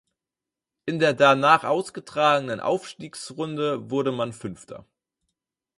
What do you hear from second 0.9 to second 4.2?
der danach ausgetragenen Aufstiegsrunde wurde